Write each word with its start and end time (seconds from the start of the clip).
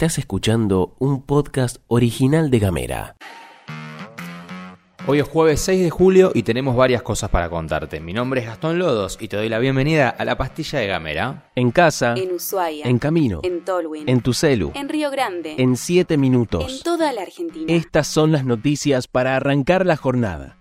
Estás 0.00 0.16
escuchando 0.16 0.94
un 0.98 1.20
podcast 1.20 1.76
original 1.86 2.50
de 2.50 2.58
Gamera. 2.58 3.16
Hoy 5.06 5.18
es 5.18 5.28
jueves 5.28 5.60
6 5.60 5.82
de 5.82 5.90
julio 5.90 6.32
y 6.34 6.42
tenemos 6.42 6.74
varias 6.74 7.02
cosas 7.02 7.28
para 7.28 7.50
contarte. 7.50 8.00
Mi 8.00 8.14
nombre 8.14 8.40
es 8.40 8.46
Gastón 8.46 8.78
Lodos 8.78 9.18
y 9.20 9.28
te 9.28 9.36
doy 9.36 9.50
la 9.50 9.58
bienvenida 9.58 10.08
a 10.08 10.24
la 10.24 10.38
pastilla 10.38 10.78
de 10.78 10.86
Gamera. 10.86 11.50
En 11.54 11.70
casa, 11.70 12.14
En 12.16 12.32
Ushuaia. 12.32 12.86
en 12.86 12.98
camino, 12.98 13.40
En 13.42 13.62
Tolwyn. 13.62 14.08
en 14.08 14.22
tu 14.22 14.32
celu, 14.32 14.72
En 14.74 14.88
Río 14.88 15.10
Grande. 15.10 15.56
en 15.58 15.76
7 15.76 16.14
En 16.14 16.20
minutos. 16.22 16.82
toda 16.82 17.12
la 17.12 17.20
Argentina. 17.20 17.70
Estas 17.70 18.06
son 18.06 18.32
las 18.32 18.46
noticias 18.46 19.06
para 19.06 19.36
arrancar 19.36 19.84
la 19.84 19.96
jornada. 19.98 20.59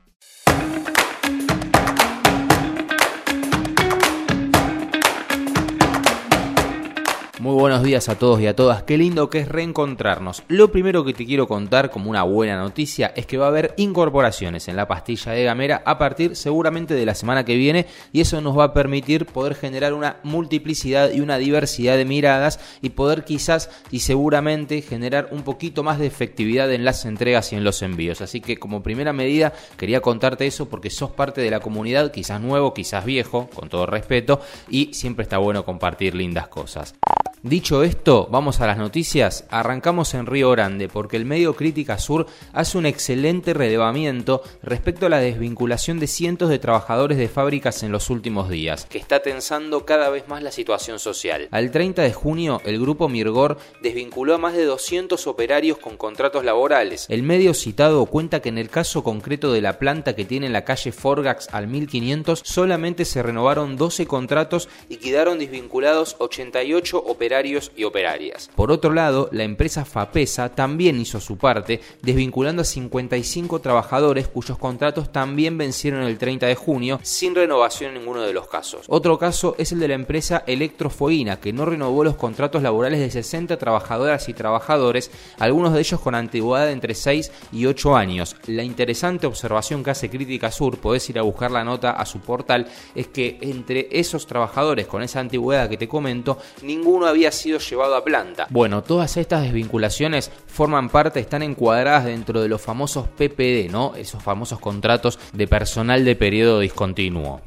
Muy 7.49 7.61
buenos 7.61 7.81
días 7.81 8.09
a 8.09 8.19
todos 8.19 8.39
y 8.41 8.45
a 8.45 8.55
todas, 8.55 8.83
qué 8.83 8.95
lindo 8.95 9.31
que 9.31 9.39
es 9.39 9.49
reencontrarnos. 9.49 10.43
Lo 10.49 10.71
primero 10.71 11.03
que 11.03 11.13
te 11.13 11.25
quiero 11.25 11.47
contar 11.47 11.89
como 11.89 12.11
una 12.11 12.21
buena 12.21 12.55
noticia 12.57 13.11
es 13.15 13.25
que 13.25 13.39
va 13.39 13.45
a 13.45 13.47
haber 13.47 13.73
incorporaciones 13.77 14.67
en 14.67 14.75
la 14.75 14.87
pastilla 14.87 15.31
de 15.31 15.45
Gamera 15.45 15.81
a 15.83 15.97
partir 15.97 16.35
seguramente 16.35 16.93
de 16.93 17.07
la 17.07 17.15
semana 17.15 17.45
que 17.45 17.55
viene 17.55 17.87
y 18.13 18.21
eso 18.21 18.39
nos 18.39 18.55
va 18.55 18.65
a 18.65 18.73
permitir 18.75 19.25
poder 19.25 19.55
generar 19.55 19.95
una 19.95 20.17
multiplicidad 20.21 21.11
y 21.11 21.21
una 21.21 21.39
diversidad 21.39 21.97
de 21.97 22.05
miradas 22.05 22.59
y 22.83 22.91
poder 22.91 23.23
quizás 23.23 23.71
y 23.89 24.01
seguramente 24.01 24.83
generar 24.83 25.29
un 25.31 25.41
poquito 25.41 25.81
más 25.81 25.97
de 25.97 26.05
efectividad 26.05 26.71
en 26.71 26.85
las 26.85 27.03
entregas 27.05 27.51
y 27.51 27.55
en 27.55 27.63
los 27.63 27.81
envíos. 27.81 28.21
Así 28.21 28.41
que 28.41 28.57
como 28.57 28.83
primera 28.83 29.11
medida 29.11 29.53
quería 29.75 30.01
contarte 30.01 30.45
eso 30.45 30.69
porque 30.69 30.91
sos 30.91 31.09
parte 31.09 31.41
de 31.41 31.49
la 31.49 31.61
comunidad, 31.61 32.11
quizás 32.11 32.39
nuevo, 32.39 32.75
quizás 32.75 33.05
viejo, 33.05 33.49
con 33.55 33.69
todo 33.69 33.87
respeto, 33.87 34.39
y 34.69 34.93
siempre 34.93 35.23
está 35.23 35.39
bueno 35.39 35.65
compartir 35.65 36.13
lindas 36.13 36.47
cosas. 36.47 36.93
Dicho 37.43 37.83
esto, 37.83 38.27
vamos 38.29 38.59
a 38.59 38.67
las 38.67 38.77
noticias. 38.77 39.45
Arrancamos 39.49 40.13
en 40.13 40.25
Río 40.25 40.51
Grande 40.51 40.89
porque 40.89 41.15
el 41.15 41.23
medio 41.23 41.55
Crítica 41.55 41.97
Sur 41.97 42.25
hace 42.51 42.77
un 42.77 42.85
excelente 42.85 43.53
relevamiento 43.53 44.43
respecto 44.61 45.05
a 45.05 45.09
la 45.09 45.19
desvinculación 45.19 46.01
de 46.01 46.07
cientos 46.07 46.49
de 46.49 46.59
trabajadores 46.59 47.17
de 47.17 47.29
fábricas 47.29 47.81
en 47.81 47.93
los 47.93 48.09
últimos 48.09 48.49
días, 48.49 48.87
que 48.89 48.97
está 48.97 49.21
tensando 49.21 49.85
cada 49.85 50.09
vez 50.09 50.27
más 50.27 50.43
la 50.43 50.51
situación 50.51 50.99
social. 50.99 51.47
Al 51.51 51.71
30 51.71 52.01
de 52.01 52.11
junio, 52.11 52.61
el 52.65 52.77
grupo 52.77 53.07
Mirgor 53.07 53.57
desvinculó 53.81 54.35
a 54.35 54.37
más 54.37 54.53
de 54.53 54.65
200 54.65 55.25
operarios 55.25 55.77
con 55.77 55.95
contratos 55.95 56.43
laborales. 56.43 57.05
El 57.07 57.23
medio 57.23 57.53
citado 57.53 58.05
cuenta 58.07 58.41
que 58.41 58.49
en 58.49 58.57
el 58.57 58.69
caso 58.69 59.01
concreto 59.01 59.53
de 59.53 59.61
la 59.61 59.79
planta 59.79 60.13
que 60.13 60.25
tiene 60.25 60.47
en 60.47 60.53
la 60.53 60.65
calle 60.65 60.91
Forgax 60.91 61.47
al 61.53 61.67
1500, 61.67 62.41
solamente 62.43 63.05
se 63.05 63.23
renovaron 63.23 63.77
12 63.77 64.07
contratos 64.07 64.67
y 64.89 64.97
quedaron 64.97 65.39
desvinculados 65.39 66.17
88 66.19 66.97
operarios 66.97 67.28
y 67.75 67.83
operarias. 67.83 68.49
Por 68.55 68.71
otro 68.71 68.91
lado, 68.91 69.29
la 69.31 69.43
empresa 69.43 69.85
Fapesa 69.85 70.49
también 70.49 70.99
hizo 70.99 71.19
su 71.19 71.37
parte, 71.37 71.79
desvinculando 72.01 72.63
a 72.63 72.65
55 72.65 73.59
trabajadores 73.59 74.27
cuyos 74.27 74.57
contratos 74.57 75.11
también 75.11 75.57
vencieron 75.57 76.01
el 76.01 76.17
30 76.17 76.47
de 76.47 76.55
junio 76.55 76.99
sin 77.03 77.35
renovación 77.35 77.89
en 77.91 77.99
ninguno 77.99 78.21
de 78.21 78.33
los 78.33 78.47
casos. 78.47 78.85
Otro 78.87 79.19
caso 79.19 79.55
es 79.57 79.71
el 79.71 79.79
de 79.79 79.89
la 79.89 79.93
empresa 79.93 80.43
Electrofoina, 80.47 81.39
que 81.39 81.53
no 81.53 81.65
renovó 81.65 82.03
los 82.03 82.15
contratos 82.15 82.63
laborales 82.63 82.99
de 82.99 83.11
60 83.11 83.57
trabajadoras 83.57 84.27
y 84.27 84.33
trabajadores, 84.33 85.11
algunos 85.37 85.73
de 85.73 85.81
ellos 85.81 85.99
con 85.99 86.15
antigüedad 86.15 86.65
de 86.65 86.71
entre 86.71 86.95
6 86.95 87.31
y 87.51 87.65
8 87.67 87.95
años. 87.95 88.35
La 88.47 88.63
interesante 88.63 89.27
observación 89.27 89.83
que 89.83 89.91
hace 89.91 90.09
Crítica 90.09 90.51
Sur, 90.51 90.77
podés 90.79 91.07
ir 91.09 91.19
a 91.19 91.23
buscar 91.23 91.51
la 91.51 91.63
nota 91.63 91.91
a 91.91 92.05
su 92.05 92.19
portal, 92.19 92.67
es 92.95 93.07
que 93.07 93.37
entre 93.41 93.87
esos 93.91 94.25
trabajadores 94.25 94.87
con 94.87 95.03
esa 95.03 95.19
antigüedad 95.19 95.69
que 95.69 95.77
te 95.77 95.87
comento, 95.87 96.39
ninguno 96.63 97.05
había 97.05 97.18
sido 97.31 97.59
llevado 97.59 97.95
a 97.95 98.03
planta. 98.03 98.47
Bueno, 98.49 98.83
todas 98.83 99.17
estas 99.17 99.43
desvinculaciones 99.43 100.31
forman 100.47 100.89
parte, 100.89 101.19
están 101.19 101.43
encuadradas 101.43 102.05
dentro 102.05 102.41
de 102.41 102.47
los 102.47 102.61
famosos 102.61 103.07
PPD, 103.07 103.69
¿no? 103.69 103.95
Esos 103.95 104.23
famosos 104.23 104.59
contratos 104.59 105.19
de 105.33 105.47
personal 105.47 106.05
de 106.05 106.15
periodo 106.15 106.59
discontinuo. 106.59 107.41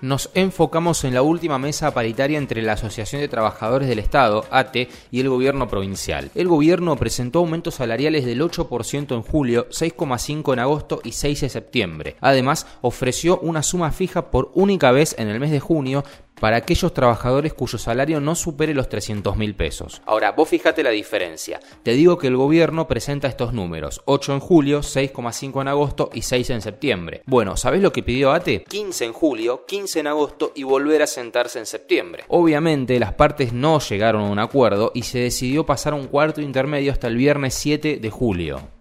Nos 0.00 0.30
enfocamos 0.34 1.02
en 1.02 1.12
la 1.12 1.22
última 1.22 1.58
mesa 1.58 1.92
paritaria 1.92 2.38
entre 2.38 2.62
la 2.62 2.74
Asociación 2.74 3.20
de 3.20 3.26
Trabajadores 3.26 3.88
del 3.88 3.98
Estado, 3.98 4.44
ATE, 4.48 4.88
y 5.10 5.18
el 5.18 5.28
gobierno 5.28 5.66
provincial. 5.66 6.30
El 6.36 6.46
gobierno 6.46 6.94
presentó 6.94 7.40
aumentos 7.40 7.74
salariales 7.74 8.24
del 8.24 8.40
8% 8.40 9.16
en 9.16 9.22
julio, 9.22 9.68
6,5% 9.70 10.52
en 10.52 10.58
agosto 10.60 11.00
y 11.02 11.12
6 11.12 11.40
de 11.40 11.48
septiembre. 11.48 12.16
Además, 12.20 12.68
ofreció 12.80 13.40
una 13.40 13.64
suma 13.64 13.90
fija 13.90 14.30
por 14.30 14.52
única 14.54 14.92
vez 14.92 15.16
en 15.18 15.28
el 15.28 15.40
mes 15.40 15.50
de 15.50 15.58
junio 15.58 16.04
para 16.40 16.56
aquellos 16.56 16.94
trabajadores 16.94 17.54
cuyo 17.54 17.78
salario 17.78 18.20
no 18.20 18.34
supere 18.34 18.74
los 18.74 18.88
300 18.88 19.36
mil 19.36 19.54
pesos. 19.54 20.02
Ahora, 20.06 20.32
vos 20.32 20.48
fíjate 20.48 20.82
la 20.82 20.90
diferencia. 20.90 21.60
Te 21.82 21.92
digo 21.92 22.18
que 22.18 22.28
el 22.28 22.36
gobierno 22.36 22.88
presenta 22.88 23.28
estos 23.28 23.52
números, 23.52 24.02
8 24.04 24.34
en 24.34 24.40
julio, 24.40 24.80
6,5 24.80 25.60
en 25.60 25.68
agosto 25.68 26.10
y 26.12 26.22
6 26.22 26.50
en 26.50 26.62
septiembre. 26.62 27.22
Bueno, 27.26 27.56
¿sabés 27.56 27.82
lo 27.82 27.92
que 27.92 28.02
pidió 28.02 28.32
ATE? 28.32 28.64
15 28.64 29.04
en 29.04 29.12
julio, 29.12 29.64
15 29.66 30.00
en 30.00 30.06
agosto 30.06 30.52
y 30.54 30.62
volver 30.62 31.02
a 31.02 31.06
sentarse 31.06 31.58
en 31.58 31.66
septiembre. 31.66 32.24
Obviamente 32.28 32.98
las 32.98 33.14
partes 33.14 33.52
no 33.52 33.78
llegaron 33.80 34.22
a 34.22 34.30
un 34.30 34.38
acuerdo 34.38 34.92
y 34.94 35.02
se 35.02 35.18
decidió 35.18 35.66
pasar 35.66 35.94
un 35.94 36.06
cuarto 36.06 36.40
intermedio 36.40 36.92
hasta 36.92 37.08
el 37.08 37.16
viernes 37.16 37.54
7 37.54 37.98
de 38.00 38.10
julio. 38.10 38.77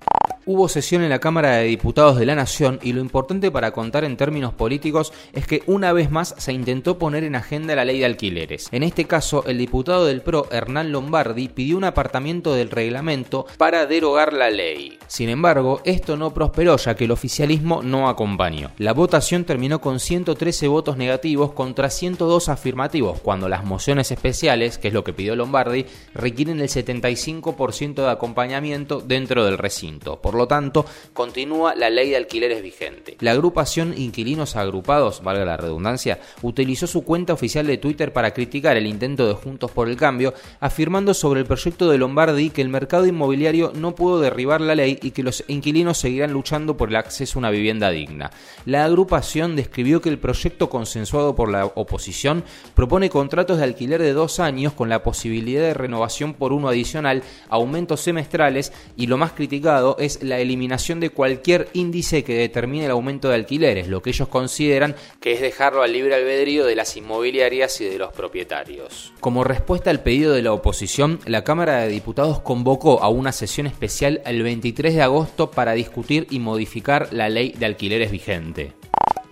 Hubo 0.50 0.70
sesión 0.70 1.04
en 1.04 1.10
la 1.10 1.20
Cámara 1.20 1.58
de 1.58 1.66
Diputados 1.66 2.18
de 2.18 2.26
la 2.26 2.34
Nación 2.34 2.80
y 2.82 2.94
lo 2.94 3.02
importante 3.02 3.52
para 3.52 3.72
contar 3.72 4.06
en 4.06 4.16
términos 4.16 4.54
políticos 4.54 5.12
es 5.34 5.46
que 5.46 5.62
una 5.66 5.92
vez 5.92 6.10
más 6.10 6.36
se 6.38 6.54
intentó 6.54 6.98
poner 6.98 7.26
en 7.26 7.36
agenda 7.36 7.76
la 7.76 7.84
ley 7.84 8.00
de 8.00 8.06
alquileres. 8.06 8.70
En 8.72 8.84
este 8.84 9.04
caso, 9.04 9.44
el 9.46 9.58
diputado 9.58 10.06
del 10.06 10.22
PRO, 10.22 10.48
Hernán 10.50 10.94
Lombardi, 10.94 11.50
pidió 11.50 11.76
un 11.76 11.84
apartamiento 11.84 12.54
del 12.54 12.70
reglamento 12.70 13.46
para 13.58 13.88
derogar 13.88 14.32
la 14.32 14.50
ley. 14.50 14.98
Sin 15.08 15.28
embargo, 15.28 15.82
esto 15.84 16.16
no 16.16 16.34
prosperó 16.34 16.78
ya 16.78 16.96
que 16.96 17.04
el 17.04 17.12
oficialismo 17.12 17.84
no 17.84 18.08
acompañó. 18.08 18.72
La 18.78 18.94
votación 18.94 19.44
terminó 19.44 19.82
con 19.82 20.00
113 20.00 20.70
votos 20.70 20.96
negativos 20.96 21.52
contra 21.52 21.90
102 21.90 22.48
afirmativos, 22.48 23.20
cuando 23.20 23.50
las 23.50 23.66
mociones 23.66 24.12
especiales, 24.12 24.78
que 24.78 24.88
es 24.88 24.94
lo 24.94 25.04
que 25.04 25.12
pidió 25.12 25.36
Lombardi, 25.36 25.86
requieren 26.14 26.62
el 26.62 26.70
75% 26.70 27.96
de 27.96 28.12
acompañamiento 28.12 29.02
dentro 29.02 29.44
del 29.44 29.58
recinto. 29.58 30.22
Lo 30.38 30.48
tanto, 30.48 30.86
continúa 31.14 31.76
la 31.76 31.90
ley 31.90 32.10
de 32.10 32.18
alquileres 32.18 32.62
vigente. 32.62 33.18
La 33.20 33.32
agrupación 33.32 33.94
Inquilinos 33.98 34.56
Agrupados, 34.56 35.24
valga 35.24 35.46
la 35.46 35.58
redundancia, 35.58 36.20
utilizó 36.42 36.88
su 36.88 37.04
cuenta 37.04 37.34
oficial 37.34 37.68
de 37.68 37.78
Twitter 37.78 38.14
para 38.14 38.32
criticar 38.32 38.78
el 38.78 38.88
intento 38.88 39.28
de 39.28 39.34
Juntos 39.34 39.72
por 39.72 39.90
el 39.90 39.98
Cambio, 39.98 40.34
afirmando 40.60 41.14
sobre 41.14 41.42
el 41.42 41.46
proyecto 41.46 41.90
de 41.90 41.98
Lombardi 41.98 42.50
que 42.50 42.62
el 42.62 42.70
mercado 42.70 43.06
inmobiliario 43.06 43.72
no 43.76 43.96
pudo 43.96 44.20
derribar 44.20 44.62
la 44.62 44.76
ley 44.76 45.00
y 45.02 45.12
que 45.12 45.24
los 45.24 45.44
inquilinos 45.48 45.98
seguirán 45.98 46.34
luchando 46.34 46.78
por 46.78 46.90
el 46.90 46.96
acceso 46.96 47.38
a 47.38 47.42
una 47.42 47.50
vivienda 47.50 47.90
digna. 47.90 48.32
La 48.66 48.86
agrupación 48.86 49.56
describió 49.56 50.02
que 50.02 50.10
el 50.10 50.20
proyecto 50.20 50.70
consensuado 50.70 51.36
por 51.36 51.52
la 51.52 51.66
oposición 51.66 52.44
propone 52.76 53.10
contratos 53.10 53.58
de 53.58 53.64
alquiler 53.64 54.02
de 54.02 54.14
dos 54.14 54.40
años 54.40 54.74
con 54.74 54.90
la 54.90 55.04
posibilidad 55.04 55.62
de 55.62 55.74
renovación 55.74 56.34
por 56.34 56.54
uno 56.54 56.68
adicional, 56.68 57.24
aumentos 57.50 58.02
semestrales 58.02 58.74
y 58.96 59.08
lo 59.08 59.18
más 59.18 59.32
criticado 59.32 59.96
es 60.00 60.24
la 60.28 60.40
eliminación 60.40 61.00
de 61.00 61.10
cualquier 61.10 61.70
índice 61.74 62.24
que 62.24 62.36
determine 62.36 62.86
el 62.86 62.92
aumento 62.92 63.30
de 63.30 63.36
alquileres, 63.36 63.88
lo 63.88 64.02
que 64.02 64.12
ellos 64.12 64.28
consideran 64.28 64.96
que 65.20 65.34
es 65.34 65.42
dejarlo 65.42 65.82
al 65.82 65.94
libre 65.94 66.16
albedrío 66.16 66.66
de 66.66 66.76
las 66.76 66.96
inmobiliarias 66.98 67.82
y 67.82 67.86
de 67.86 67.98
los 67.98 68.14
propietarios. 68.14 69.14
Como 69.20 69.44
respuesta 69.44 69.90
al 69.90 70.02
pedido 70.02 70.34
de 70.34 70.42
la 70.42 70.54
oposición, 70.54 71.20
la 71.26 71.44
Cámara 71.44 71.82
de 71.82 71.90
Diputados 71.90 72.40
convocó 72.40 73.02
a 73.02 73.10
una 73.10 73.32
sesión 73.32 73.68
especial 73.68 74.22
el 74.26 74.44
23 74.44 74.94
de 74.96 75.02
agosto 75.02 75.52
para 75.52 75.74
discutir 75.74 76.28
y 76.30 76.40
modificar 76.40 77.10
la 77.12 77.30
ley 77.30 77.54
de 77.58 77.66
alquileres 77.66 78.12
vigente. 78.12 78.74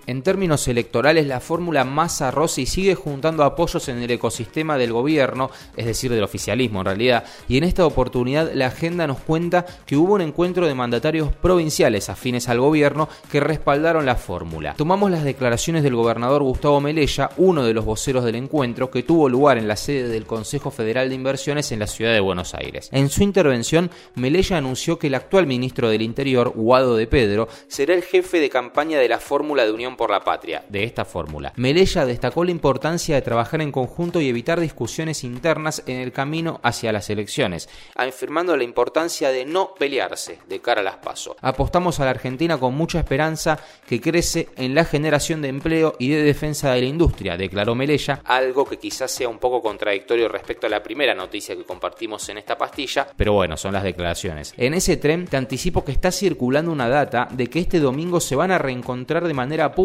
En 0.07 0.21
términos 0.21 0.67
electorales, 0.67 1.25
la 1.25 1.39
fórmula 1.39 1.83
Massa 1.83 2.29
Rossi 2.29 2.67
sigue 2.67 2.93
juntando 2.93 3.43
apoyos 3.43 3.89
en 3.89 4.03
el 4.03 4.11
ecosistema 4.11 4.77
del 4.77 4.93
gobierno, 4.93 5.49
es 5.75 5.87
decir, 5.87 6.11
del 6.11 6.23
oficialismo 6.23 6.81
en 6.81 6.85
realidad, 6.85 7.23
y 7.47 7.57
en 7.57 7.63
esta 7.63 7.87
oportunidad 7.87 8.51
la 8.53 8.67
agenda 8.67 9.07
nos 9.07 9.19
cuenta 9.19 9.65
que 9.87 9.97
hubo 9.97 10.13
un 10.13 10.21
encuentro 10.21 10.67
de 10.67 10.75
mandatarios 10.75 11.33
provinciales 11.33 12.09
afines 12.09 12.49
al 12.49 12.59
gobierno 12.59 13.09
que 13.31 13.39
respaldaron 13.39 14.05
la 14.05 14.15
fórmula. 14.15 14.75
Tomamos 14.77 15.09
las 15.09 15.23
declaraciones 15.23 15.81
del 15.81 15.95
gobernador 15.95 16.43
Gustavo 16.43 16.79
Melella, 16.81 17.31
uno 17.37 17.63
de 17.63 17.73
los 17.73 17.83
voceros 17.83 18.23
del 18.25 18.35
encuentro, 18.35 18.91
que 18.91 19.01
tuvo 19.01 19.27
lugar 19.27 19.57
en 19.57 19.67
la 19.67 19.75
sede 19.75 20.07
del 20.07 20.27
Consejo 20.27 20.69
Federal 20.69 21.09
de 21.09 21.15
Inversiones 21.15 21.71
en 21.71 21.79
la 21.79 21.87
ciudad 21.87 22.13
de 22.13 22.19
Buenos 22.19 22.53
Aires. 22.53 22.89
En 22.91 23.09
su 23.09 23.23
intervención, 23.23 23.89
Melella 24.13 24.57
anunció 24.57 24.99
que 24.99 25.07
el 25.07 25.15
actual 25.15 25.47
ministro 25.47 25.89
del 25.89 26.03
Interior, 26.03 26.51
Guado 26.55 26.95
de 26.95 27.07
Pedro, 27.07 27.47
será 27.67 27.95
el 27.95 28.03
jefe 28.03 28.39
de 28.39 28.51
campaña 28.51 28.99
de 28.99 29.09
la 29.09 29.19
fórmula 29.19 29.65
de 29.65 29.71
Unión 29.71 29.94
Por 29.95 30.09
la 30.11 30.23
Patria, 30.23 30.63
de 30.69 30.83
esta 30.83 31.05
fórmula. 31.05 31.53
Melella 31.55 32.05
destacó 32.05 32.43
la 32.43 32.51
importancia 32.51 33.15
de 33.15 33.21
trabajar 33.21 33.61
en 33.61 33.71
conjunto 33.71 34.19
y 34.19 34.29
evitar 34.29 34.59
discusiones 34.59 35.23
internas 35.23 35.83
en 35.85 35.97
el 35.99 36.11
camino 36.11 36.59
hacia 36.63 36.91
las 36.91 37.09
elecciones, 37.09 37.69
afirmando 37.95 38.57
la 38.57 38.63
importancia 38.63 39.29
de 39.29 39.45
no 39.45 39.73
pelearse 39.73 40.39
de 40.47 40.59
cara 40.59 40.81
a 40.81 40.83
las 40.83 40.97
pasos. 40.97 41.35
Apostamos 41.41 41.99
a 41.99 42.05
la 42.05 42.11
Argentina 42.11 42.57
con 42.57 42.75
mucha 42.75 42.99
esperanza 42.99 43.59
que 43.87 44.01
crece 44.01 44.49
en 44.57 44.75
la 44.75 44.85
generación 44.85 45.41
de 45.41 45.49
empleo 45.49 45.95
y 45.99 46.09
de 46.09 46.23
defensa 46.23 46.73
de 46.73 46.81
la 46.81 46.87
industria, 46.87 47.37
declaró 47.37 47.75
Melella, 47.75 48.21
algo 48.25 48.65
que 48.65 48.77
quizás 48.77 49.11
sea 49.11 49.29
un 49.29 49.39
poco 49.39 49.61
contradictorio 49.61 50.27
respecto 50.27 50.67
a 50.67 50.69
la 50.69 50.83
primera 50.83 51.15
noticia 51.15 51.55
que 51.55 51.63
compartimos 51.63 52.27
en 52.29 52.37
esta 52.37 52.57
pastilla, 52.57 53.07
pero 53.15 53.33
bueno, 53.33 53.57
son 53.57 53.73
las 53.73 53.83
declaraciones. 53.83 54.53
En 54.57 54.73
ese 54.73 54.97
tren 54.97 55.25
te 55.25 55.37
anticipo 55.37 55.85
que 55.85 55.91
está 55.91 56.11
circulando 56.11 56.71
una 56.71 56.89
data 56.89 57.27
de 57.31 57.47
que 57.47 57.59
este 57.59 57.79
domingo 57.79 58.19
se 58.19 58.35
van 58.35 58.51
a 58.51 58.57
reencontrar 58.57 59.27
de 59.27 59.33
manera 59.33 59.73
pública 59.73 59.84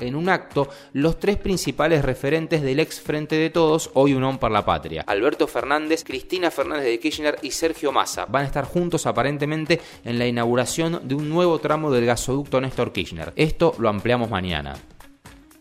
en 0.00 0.14
un 0.14 0.28
acto 0.28 0.68
los 0.92 1.18
tres 1.18 1.36
principales 1.36 2.04
referentes 2.04 2.62
del 2.62 2.80
ex 2.80 3.00
Frente 3.00 3.36
de 3.36 3.50
Todos, 3.50 3.90
hoy 3.94 4.14
Unión 4.14 4.38
por 4.38 4.50
la 4.50 4.64
Patria. 4.64 5.04
Alberto 5.06 5.46
Fernández, 5.46 6.04
Cristina 6.04 6.50
Fernández 6.50 6.84
de 6.84 6.98
Kirchner 6.98 7.36
y 7.42 7.50
Sergio 7.50 7.92
Massa 7.92 8.26
van 8.26 8.44
a 8.44 8.46
estar 8.46 8.64
juntos 8.64 9.06
aparentemente 9.06 9.80
en 10.04 10.18
la 10.18 10.26
inauguración 10.26 11.00
de 11.04 11.14
un 11.14 11.28
nuevo 11.28 11.58
tramo 11.58 11.90
del 11.90 12.06
gasoducto 12.06 12.60
Néstor 12.60 12.92
Kirchner. 12.92 13.32
Esto 13.36 13.74
lo 13.78 13.88
ampliamos 13.88 14.30
mañana. 14.30 14.76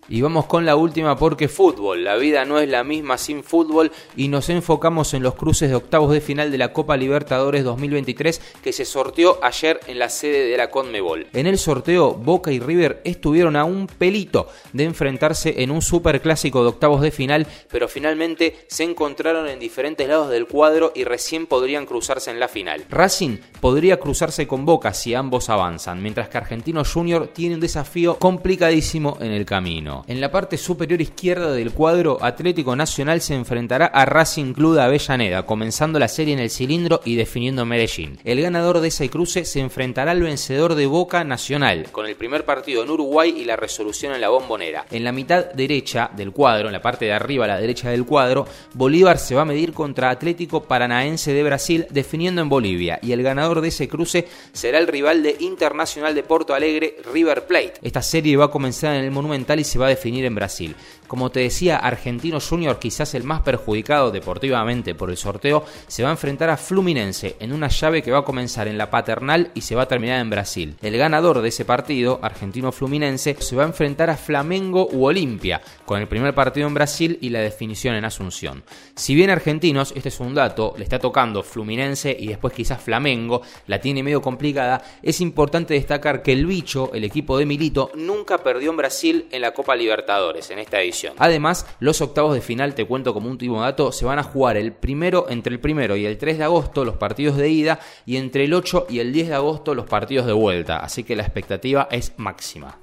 Y 0.10 0.22
vamos 0.22 0.46
con 0.48 0.66
la 0.66 0.76
última 0.76 1.16
porque 1.16 1.48
fútbol, 1.48 2.04
la 2.04 2.16
vida 2.16 2.44
no 2.44 2.60
es 2.60 2.68
la 2.68 2.84
misma 2.84 3.20
sin 3.20 3.44
fútbol 3.44 3.92
y 4.16 4.28
nos 4.28 4.50
enfocamos 4.50 5.14
en 5.14 5.22
los 5.22 5.36
cruces 5.36 5.70
de 5.70 5.76
octavos 5.76 6.12
de 6.12 6.20
final 6.20 6.52
de 6.52 6.58
la 6.58 6.74
Copa 6.74 6.98
Libertadores 6.98 7.64
2023 7.64 8.42
que 8.64 8.74
se 8.74 8.86
sorteó 8.86 9.38
ayer 9.44 9.80
en 9.86 10.00
la 10.00 10.10
sede 10.10 10.48
de 10.48 10.58
la 10.58 10.72
Conmebol. 10.72 11.28
En 11.34 11.46
el 11.46 11.60
sorteo 11.60 12.14
Boca 12.14 12.52
y 12.52 12.60
River 12.60 13.02
estuvieron 13.04 13.56
a 13.56 13.66
un 13.66 13.86
pelito 13.86 14.48
de 14.74 14.86
enfrentarse 14.86 15.62
en 15.62 15.70
un 15.70 15.84
superclásico 15.84 16.64
de 16.64 16.70
octavos 16.70 17.02
de 17.02 17.12
final, 17.12 17.46
pero 17.70 17.88
finalmente 17.88 18.66
se 18.68 18.86
encontraron 18.86 19.48
en 19.48 19.60
diferentes 19.60 20.08
lados 20.08 20.30
del 20.30 20.48
cuadro 20.48 20.92
y 20.96 21.04
recién 21.04 21.46
podrían 21.46 21.86
cruzarse 21.86 22.32
en 22.32 22.40
la 22.40 22.48
final. 22.48 22.86
Racing 22.90 23.38
podría 23.62 24.00
cruzarse 24.00 24.48
con 24.48 24.66
Boca 24.66 24.94
si 24.94 25.14
ambos 25.14 25.50
avanzan, 25.50 26.02
mientras 26.02 26.30
que 26.30 26.38
Argentino 26.38 26.84
Junior 26.84 27.28
tiene 27.28 27.56
un 27.56 27.62
desafío 27.62 28.18
complicadísimo 28.18 29.18
en 29.22 29.32
el 29.32 29.46
camino. 29.46 29.99
En 30.08 30.22
la 30.22 30.32
parte 30.32 30.58
superior 30.58 31.02
izquierda 31.02 31.52
del 31.52 31.72
cuadro, 31.72 32.18
Atlético 32.22 32.76
Nacional 32.76 33.22
se 33.22 33.36
enfrentará 33.36 33.86
a 33.86 34.06
Racing 34.06 34.54
Club 34.54 34.76
de 34.76 34.82
Avellaneda, 34.82 35.46
comenzando 35.46 36.00
la 36.00 36.08
serie 36.08 36.34
en 36.34 36.40
el 36.40 36.50
cilindro 36.50 37.02
y 37.06 37.16
definiendo 37.16 37.66
Medellín. 37.66 38.20
El 38.24 38.42
ganador 38.42 38.80
de 38.80 38.90
ese 38.90 39.10
cruce 39.10 39.46
se 39.46 39.60
enfrentará 39.60 40.12
al 40.12 40.22
vencedor 40.22 40.76
de 40.76 40.86
Boca 40.86 41.24
Nacional, 41.24 41.88
con 41.92 42.06
el 42.06 42.16
primer 42.16 42.46
partido 42.46 42.84
en 42.84 42.90
Uruguay 42.90 43.34
y 43.38 43.46
la 43.46 43.56
resolución 43.56 44.14
en 44.14 44.22
la 44.22 44.30
bombonera. 44.30 44.86
En 44.92 45.04
la 45.04 45.12
mitad 45.12 45.46
derecha 45.54 46.10
del 46.16 46.32
cuadro, 46.32 46.68
en 46.68 46.74
la 46.74 46.82
parte 46.82 47.06
de 47.06 47.14
arriba 47.14 47.46
a 47.46 47.50
la 47.50 47.60
derecha 47.60 47.90
del 47.90 48.06
cuadro, 48.06 48.46
Bolívar 48.74 49.18
se 49.18 49.36
va 49.36 49.42
a 49.42 49.46
medir 49.46 49.74
contra 49.74 50.10
Atlético 50.10 50.64
Paranaense 50.64 51.34
de 51.34 51.44
Brasil, 51.44 51.88
definiendo 51.90 52.42
en 52.42 52.50
Bolivia, 52.50 53.00
y 53.02 53.12
el 53.12 53.24
ganador 53.24 53.62
de 53.62 53.70
ese 53.70 53.88
cruce 53.88 54.28
será 54.54 54.80
el 54.80 54.88
rival 54.88 55.24
de 55.24 55.36
Internacional 55.40 56.16
de 56.16 56.24
Porto 56.24 56.54
Alegre, 56.54 56.98
River 57.12 57.46
Plate. 57.48 57.74
Esta 57.82 58.02
serie 58.02 58.38
va 58.38 58.46
a 58.46 58.52
comenzar 58.52 58.96
en 58.96 59.04
el 59.04 59.12
Monumental 59.12 59.60
y 59.60 59.64
se 59.64 59.80
va 59.80 59.88
a 59.88 59.89
definir 59.90 60.26
en 60.26 60.36
Brasil. 60.36 60.76
Como 61.10 61.32
te 61.32 61.40
decía, 61.40 61.78
Argentino 61.78 62.40
Junior, 62.40 62.78
quizás 62.78 63.16
el 63.16 63.24
más 63.24 63.42
perjudicado 63.42 64.12
deportivamente 64.12 64.94
por 64.94 65.10
el 65.10 65.18
sorteo, 65.18 65.66
se 65.88 66.04
va 66.04 66.10
a 66.10 66.12
enfrentar 66.12 66.52
a 66.52 66.56
Fluminense 66.56 67.36
en 67.40 67.52
una 67.52 67.68
llave 67.68 68.04
que 68.04 68.12
va 68.12 68.20
a 68.20 68.24
comenzar 68.24 68.68
en 68.68 68.78
la 68.78 68.92
paternal 68.92 69.50
y 69.56 69.62
se 69.62 69.74
va 69.74 69.82
a 69.82 69.88
terminar 69.88 70.22
en 70.22 70.30
Brasil. 70.30 70.76
El 70.84 70.96
ganador 71.00 71.42
de 71.42 71.50
ese 71.50 71.66
partido, 71.66 72.20
Argentino 72.22 72.72
Fluminense, 72.72 73.36
se 73.40 73.56
va 73.56 73.64
a 73.64 73.66
enfrentar 73.66 74.12
a 74.12 74.18
Flamengo 74.18 74.88
u 74.92 75.06
Olimpia, 75.06 75.64
con 75.84 76.00
el 76.00 76.08
primer 76.08 76.36
partido 76.36 76.68
en 76.68 76.76
Brasil 76.76 77.18
y 77.22 77.30
la 77.30 77.40
definición 77.40 77.96
en 77.96 78.06
Asunción. 78.06 78.62
Si 78.96 79.16
bien 79.16 79.32
Argentinos, 79.32 79.94
este 79.96 80.10
es 80.10 80.20
un 80.20 80.36
dato, 80.36 80.76
le 80.78 80.84
está 80.84 81.00
tocando 81.00 81.42
Fluminense 81.42 82.16
y 82.20 82.28
después 82.28 82.54
quizás 82.54 82.84
Flamengo, 82.84 83.42
la 83.66 83.82
tiene 83.82 84.04
medio 84.04 84.22
complicada, 84.22 84.84
es 85.02 85.22
importante 85.22 85.74
destacar 85.74 86.22
que 86.22 86.34
el 86.34 86.46
bicho, 86.46 86.92
el 86.94 87.04
equipo 87.04 87.36
de 87.40 87.48
Milito, 87.48 87.90
nunca 87.96 88.38
perdió 88.38 88.70
en 88.70 88.78
Brasil 88.78 89.28
en 89.32 89.42
la 89.42 89.56
Copa 89.56 89.76
Libertadores, 89.76 90.52
en 90.52 90.60
esta 90.60 90.80
edición 90.80 90.99
Además, 91.18 91.66
los 91.80 92.02
octavos 92.02 92.34
de 92.34 92.42
final, 92.42 92.76
te 92.76 92.86
cuento 92.86 93.14
como 93.14 93.28
un 93.28 93.34
último 93.34 93.62
dato, 93.62 93.92
se 93.92 94.06
van 94.06 94.20
a 94.20 94.24
jugar 94.24 94.58
el 94.58 94.74
primero, 94.74 95.28
entre 95.30 95.54
el 95.54 95.60
primero 95.60 95.96
y 95.96 96.06
el 96.06 96.18
3 96.18 96.38
de 96.38 96.44
agosto 96.44 96.86
los 96.86 96.98
partidos 96.98 97.38
de 97.38 97.50
ida 97.50 97.80
y 98.06 98.18
entre 98.18 98.46
el 98.46 98.54
8 98.54 98.88
y 98.90 99.00
el 99.00 99.14
10 99.14 99.30
de 99.30 99.36
agosto 99.36 99.76
los 99.76 99.86
partidos 99.86 100.26
de 100.26 100.34
vuelta, 100.34 100.80
así 100.80 101.04
que 101.04 101.16
la 101.16 101.24
expectativa 101.24 101.88
es 101.92 102.14
máxima. 102.18 102.78